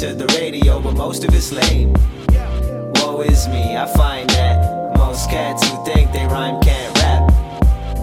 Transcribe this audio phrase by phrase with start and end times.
[0.00, 1.92] to the radio, but most of it's lame.
[2.94, 7.30] Woe is me, I find that most cats who think they rhyme can't rap.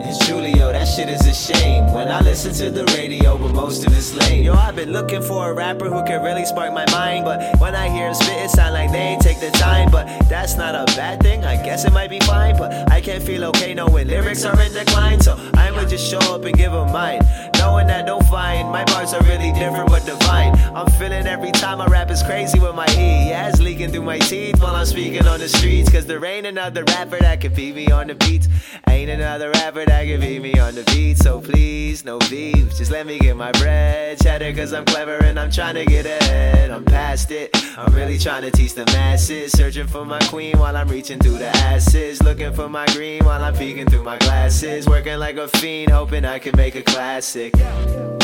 [0.00, 3.86] And Julio, that shit is a shame when I listen to the radio, but most
[3.86, 4.42] of it's lame.
[4.42, 7.74] Yo, I've been looking for a rapper who can really spark my mind, but when
[7.74, 9.90] I hear him spit, it sound like they ain't take the time.
[9.90, 13.22] But that's not a bad thing, I guess it might be fine, but I can't
[13.22, 16.90] feel okay knowing lyrics are in decline, so I'ma just show up and give them
[16.90, 17.20] mine.
[17.58, 20.51] Knowing that don't find my bars are really different but divine.
[20.74, 23.28] I'm feeling every time I rap is crazy with my E.
[23.28, 25.90] Yeah, it's leaking through my teeth while I'm speaking on the streets.
[25.90, 28.48] Cause there ain't another rapper that can beat me on the beats.
[28.88, 31.18] Ain't another rapper that can beat me on the beat.
[31.18, 32.74] So please, no beef.
[32.74, 34.18] Just let me get my bread.
[34.20, 36.70] Cheddar cause I'm clever and I'm trying to get ahead.
[36.70, 37.50] I'm past it.
[37.76, 39.52] I'm really trying to teach the masses.
[39.52, 42.22] Searching for my queen while I'm reaching through the asses.
[42.22, 44.88] Looking for my green while I'm peeking through my glasses.
[44.88, 47.52] Working like a fiend, hoping I can make a classic.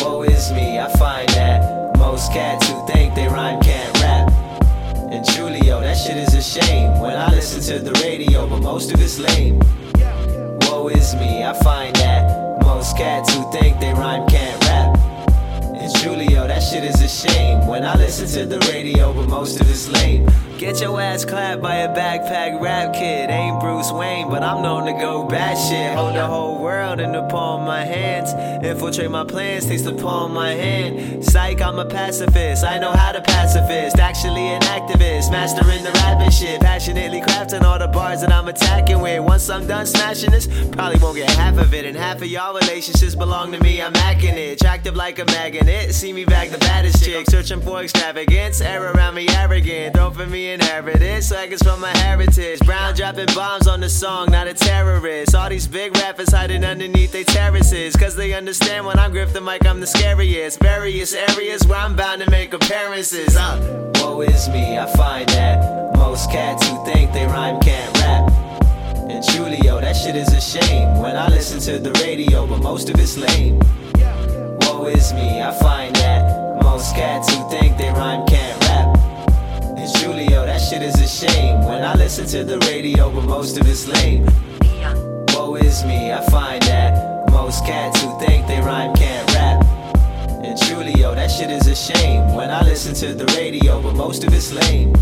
[0.00, 1.95] Woe is me, I find that
[2.36, 4.30] cats who think they rhyme can't rap.
[5.10, 8.92] And Julio, that shit is a shame when I listen to the radio, but most
[8.92, 9.58] of it's lame.
[10.68, 14.98] Woe is me, I find that most cats who think they rhyme can't rap.
[15.80, 19.58] And Julio, that shit is a shame when I listen to the radio, but most
[19.58, 20.28] of it's lame.
[20.58, 23.30] Get your ass clapped by a backpack rap kid.
[23.30, 25.94] Ain't Bruce Wayne, but I'm known to go batshit.
[25.94, 28.32] Hold the whole world in the palm of my hands.
[28.66, 31.24] Infiltrate my plans, taste the palm my hand.
[31.24, 32.64] Psych, I'm a pacifist.
[32.64, 34.00] I know how to pacifist.
[34.00, 35.30] Actually, an activist.
[35.30, 36.60] Mastering the rapping shit.
[36.60, 39.20] Passionately crafting all the bars that I'm attacking with.
[39.22, 41.84] Once I'm done smashing this, probably won't get half of it.
[41.86, 43.80] And half of y'all relationships belong to me.
[43.80, 44.60] I'm hacking it.
[44.60, 45.94] Attractive like a magnet.
[45.94, 47.30] See me back the baddest chick.
[47.30, 48.60] Searching for extravagance.
[48.60, 49.94] Air around me arrogant.
[49.94, 51.22] Throw for me inherited.
[51.22, 52.58] Swagger's from my heritage.
[52.66, 55.36] Brown dropping bombs on the song, not a terrorist.
[55.36, 57.94] All these big rappers hiding underneath their terraces.
[57.94, 60.60] Cause they understand when I grip the mic, I'm the scariest.
[60.60, 63.36] Various areas where I'm bound to make appearances.
[63.36, 63.92] Uh.
[63.96, 68.30] Woe is me, I find that most cats who think they rhyme can't rap.
[69.10, 72.88] And Julio, that shit is a shame when I listen to the radio, but most
[72.88, 73.58] of it's lame.
[74.60, 78.96] Woe is me, I find that most cats who think they rhyme can't rap.
[79.76, 83.58] And Julio, that shit is a shame when I listen to the radio, but most
[83.58, 84.26] of it's lame.
[85.34, 86.95] Woe is me, I find that
[87.46, 89.64] most cats who think they rhyme can't rap.
[90.42, 94.24] And Julio, that shit is a shame when I listen to the radio, but most
[94.24, 94.92] of it's lame.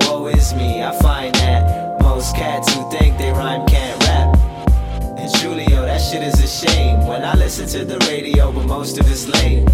[0.00, 4.34] Woe is me, I find that most cats who think they rhyme can't rap.
[5.18, 8.98] And Julio, that shit is a shame when I listen to the radio, but most
[8.98, 9.66] of it's lame.